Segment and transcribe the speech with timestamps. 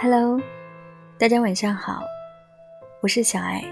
[0.00, 0.40] Hello，
[1.18, 2.04] 大家晚上好，
[3.02, 3.64] 我是小爱。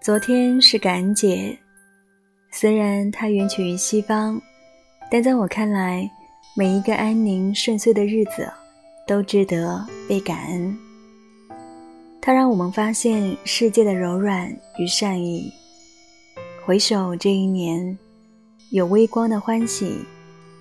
[0.00, 1.58] 昨天是感恩节，
[2.52, 4.40] 虽然它源起于西方，
[5.10, 6.08] 但在我看来，
[6.56, 8.48] 每一个安宁顺遂的日子
[9.08, 10.78] 都值得被感恩。
[12.22, 15.52] 它让我们发现世界的柔软与善意。
[16.64, 17.98] 回首这一年，
[18.70, 20.04] 有微光的欢喜，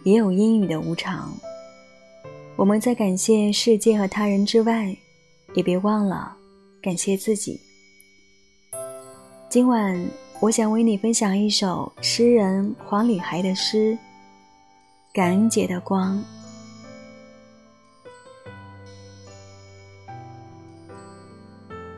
[0.04, 1.32] 也有阴雨的无常。
[2.58, 4.96] 我们在感谢世界和他人之外，
[5.56, 6.34] 也别忘了
[6.82, 7.60] 感谢自己。
[9.50, 10.10] 今晚，
[10.40, 13.92] 我想为你分享一首诗人黄礼孩的诗
[15.14, 16.18] 《感恩节的光》。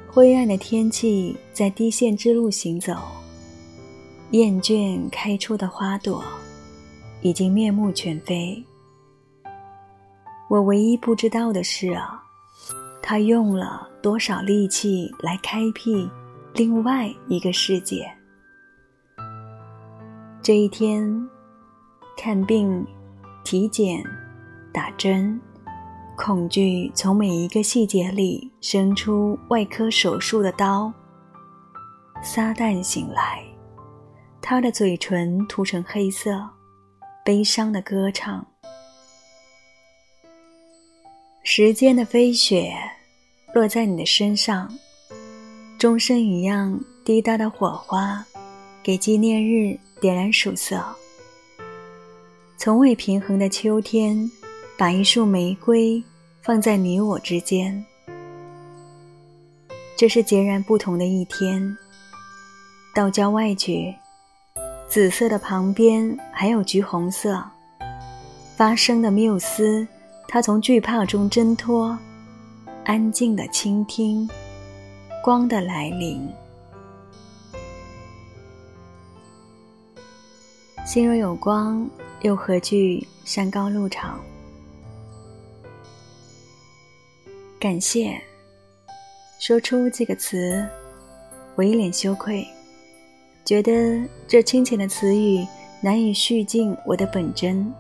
[0.10, 2.96] 灰暗的天气，在低线之路行走，
[4.32, 6.24] 厌倦开出的花朵，
[7.22, 8.66] 已经面目全非。
[10.50, 12.24] 我唯一不知道的是啊，
[13.02, 16.10] 他用了多少力气来开辟
[16.54, 18.10] 另外一个世界。
[20.42, 21.28] 这一天，
[22.16, 22.86] 看病、
[23.44, 24.02] 体检、
[24.72, 25.38] 打针，
[26.16, 30.92] 恐惧从每一个细节里生出外科手术的刀。
[32.24, 33.44] 撒旦醒来，
[34.42, 36.50] 他的嘴唇涂成黑色，
[37.26, 38.46] 悲伤的歌唱。
[41.50, 42.74] 时间的飞雪
[43.54, 44.70] 落在你的身上，
[45.78, 48.22] 钟声一样滴答的火花，
[48.84, 50.84] 给纪念日点燃曙色。
[52.58, 54.30] 从未平衡的秋天，
[54.78, 56.04] 把一束玫瑰
[56.42, 57.82] 放在你我之间。
[59.96, 61.78] 这是截然不同的一天。
[62.94, 63.96] 到郊外去，
[64.90, 67.42] 紫色的旁边还有橘红色，
[68.58, 69.88] 发生的缪斯。
[70.28, 71.98] 他从惧怕中挣脱，
[72.84, 74.30] 安静的倾听
[75.24, 76.28] 光的来临。
[80.86, 81.90] 心若有光，
[82.22, 84.20] 又何惧山高路长？
[87.60, 88.22] 感谢，
[89.40, 90.68] 说出这个词，
[91.56, 92.46] 我一脸羞愧，
[93.44, 95.48] 觉得这清浅的词语
[95.82, 97.74] 难以叙尽我的本真。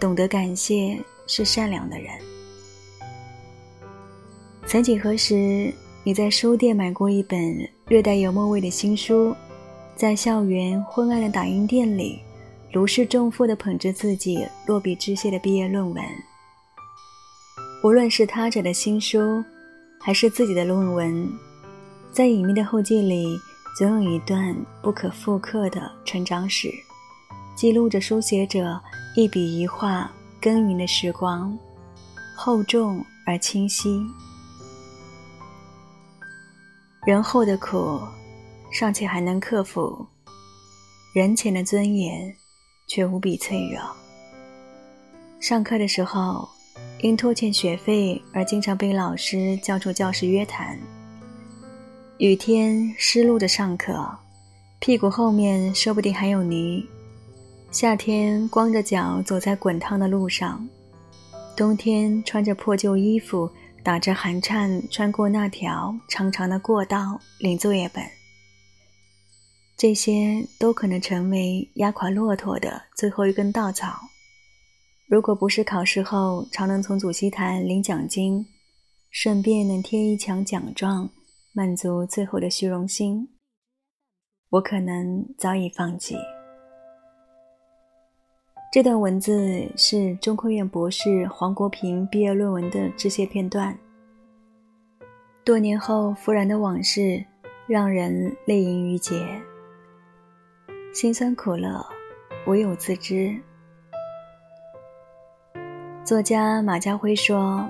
[0.00, 0.98] 懂得感谢。
[1.26, 2.10] 是善良的人。
[4.66, 5.72] 曾几何时，
[6.04, 9.34] 你在书店买过一本略带油墨味的新书，
[9.96, 12.20] 在校园昏暗的打印店里，
[12.72, 16.02] 如释重负地捧着自己落笔致谢的毕业论文。
[17.84, 19.42] 无论是他者的新书，
[20.00, 21.28] 还是自己的论文，
[22.12, 23.36] 在隐秘的后记里，
[23.76, 26.68] 总有一段不可复刻的成长史，
[27.56, 28.80] 记录着书写者
[29.16, 30.10] 一笔一画。
[30.42, 31.56] 耕耘的时光，
[32.36, 34.04] 厚重而清晰。
[37.06, 38.00] 人后的苦，
[38.72, 40.04] 尚且还能克服；
[41.14, 42.34] 人前的尊严，
[42.88, 43.80] 却无比脆弱。
[45.38, 46.48] 上课的时候，
[47.02, 50.76] 因拖欠学费而经常被老师叫出教室约谈。
[52.18, 54.18] 雨天湿漉着上课，
[54.80, 56.84] 屁股后面说不定还有泥。
[57.72, 60.68] 夏天光着脚走在滚烫的路上，
[61.56, 63.50] 冬天穿着破旧衣服
[63.82, 68.04] 打着寒颤穿过那条长长的过道领作业本。
[69.74, 73.98] 这些都可能成为压垮骆驼的最后一根稻草。
[75.08, 78.46] 如果不是考试后常能从主席台领奖金，
[79.10, 81.08] 顺便能贴一墙奖状，
[81.54, 83.30] 满足最后的虚荣心，
[84.50, 86.14] 我可能早已放弃。
[88.72, 93.78] 这段文字是中科院博士黄国平毕业论文的致谢片段。
[95.44, 97.22] 多年后复燃的往事，
[97.66, 99.14] 让人泪盈于睫。
[100.94, 101.86] 辛酸苦乐，
[102.46, 103.38] 唯有自知。
[106.02, 107.68] 作家马家辉说：“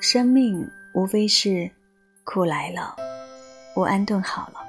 [0.00, 0.64] 生命
[0.94, 1.68] 无非是
[2.22, 2.94] 苦来了，
[3.74, 4.60] 我安顿好了。”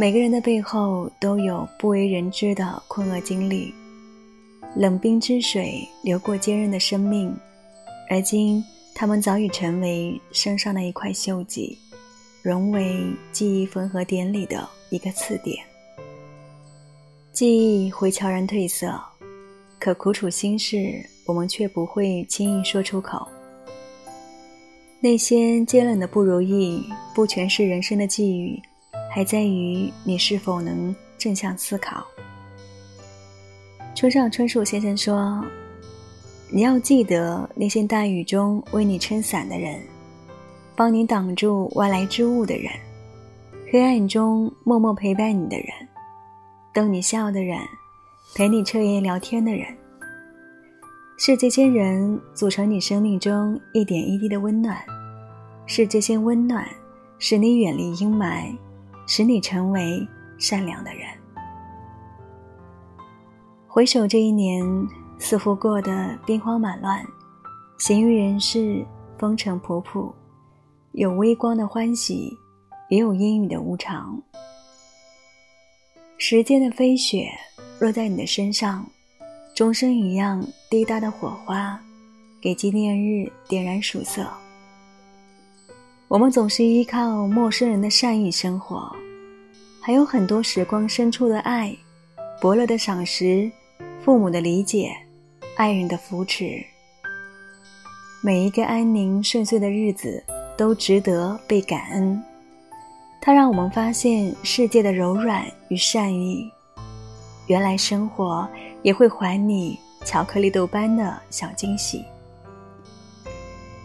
[0.00, 3.74] 每个人的背后都有不为人知的困厄经历，
[4.74, 7.30] 冷冰之水流过坚韧的生命，
[8.08, 8.64] 而今
[8.94, 11.76] 他们早已成为身上的一块锈迹，
[12.40, 15.58] 融为记忆缝合点里的一个刺点。
[17.30, 18.98] 记忆会悄然褪色，
[19.78, 23.28] 可苦楚心事，我们却不会轻易说出口。
[24.98, 26.82] 那些坚韧的不如意，
[27.14, 28.58] 不全是人生的际遇。
[29.10, 32.06] 还在于你是否能正向思考。
[33.94, 35.44] 村上春树先生说
[36.48, 39.78] ：“你要记得那些大雨中为你撑伞的人，
[40.74, 42.72] 帮你挡住外来之物的人，
[43.70, 45.66] 黑暗中默默陪伴你的人，
[46.72, 47.58] 逗你笑的人，
[48.34, 49.66] 陪你彻夜聊天的人，
[51.18, 54.78] 是这些人组成你生命中一点一滴的温暖，
[55.66, 56.66] 是这些温暖
[57.18, 58.56] 使你远离阴霾，
[59.12, 60.06] 使你成为
[60.38, 61.08] 善良的人。
[63.66, 64.64] 回首这一年。
[65.22, 67.04] 似乎过得兵荒马乱，
[67.78, 68.82] 行于人世，
[69.18, 70.10] 风尘仆仆，
[70.92, 72.34] 有微光的欢喜，
[72.88, 74.18] 也有阴雨的无常。
[76.16, 77.28] 时间的飞雪
[77.78, 78.82] 落在你的身上，
[79.54, 81.78] 钟声一样滴答的火花，
[82.40, 84.26] 给纪念日点燃曙色。
[86.10, 88.90] 我们总是依靠陌生人的善意生活，
[89.80, 91.72] 还有很多时光深处的爱，
[92.40, 93.48] 伯乐的赏识，
[94.04, 94.90] 父母的理解。
[95.56, 96.60] 爱人的扶持，
[98.24, 100.20] 每一个安宁顺遂的日子
[100.56, 102.20] 都值得被感恩。
[103.20, 106.50] 它让我们发现世界的柔软与善意。
[107.46, 108.48] 原来生活
[108.82, 112.04] 也会还你巧克力豆般的小惊喜。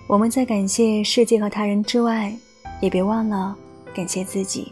[0.07, 2.35] 我们在感谢世界和他人之外，
[2.81, 3.55] 也别忘了
[3.93, 4.71] 感谢自己。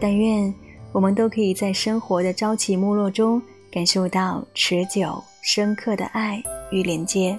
[0.00, 0.52] 但愿
[0.92, 5.22] 我们都可以在生活的朝起暮落中感受到持久。
[5.44, 7.36] 深刻的爱与连接。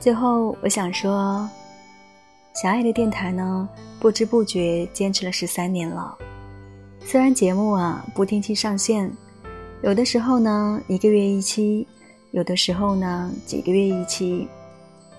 [0.00, 1.46] 最后，我想说，
[2.54, 3.68] 小爱的电台呢，
[4.00, 6.16] 不知不觉坚持了十三年了。
[7.04, 9.12] 虽然节目啊不定期上线，
[9.82, 11.86] 有的时候呢一个月一期，
[12.34, 14.46] 有的时候呢几个月一期，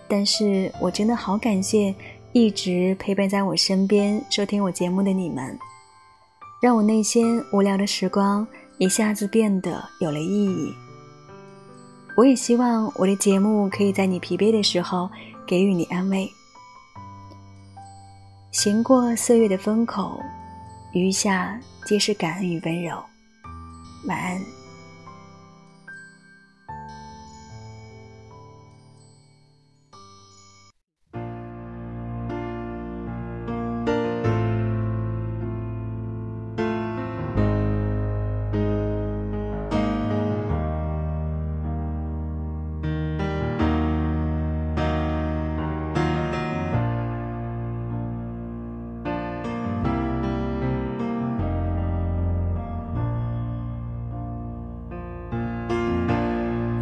[0.07, 1.95] 但是我真的好感谢
[2.33, 5.57] 一直陪伴在我身边收听我节目的你们，
[6.61, 7.23] 让我那些
[7.53, 8.45] 无聊的时光。
[8.77, 10.73] 一下子变得有了意义。
[12.17, 15.09] 我也希望我的节目可以在你疲惫的时候
[15.47, 16.29] 给予你安慰。
[18.51, 20.19] 行过岁月的风口，
[20.91, 23.01] 余下皆是感恩与温柔。
[24.07, 24.54] 晚安。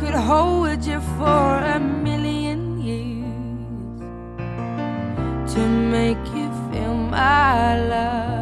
[0.00, 4.00] could hold you for a million years
[5.52, 8.39] to make you feel my love.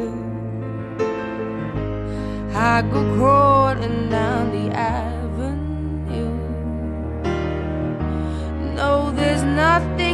[0.00, 0.18] Blue.
[2.54, 6.36] I go crawling down the avenue.
[8.74, 10.09] No, there's nothing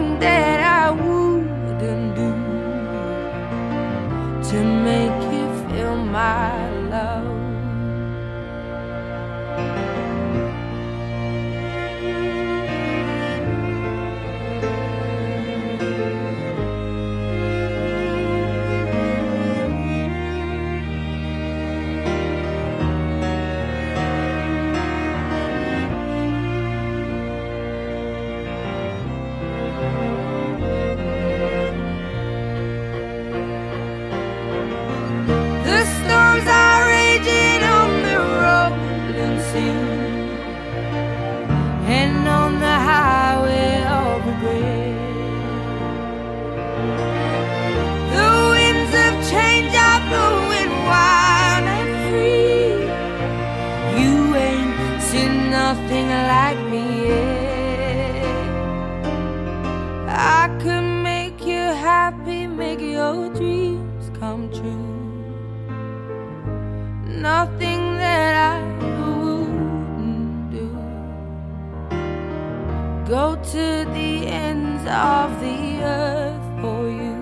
[73.08, 77.14] Go to the ends of the earth for you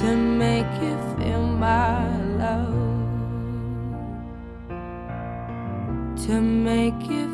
[0.00, 2.72] to make you feel my love.
[6.26, 7.26] To make you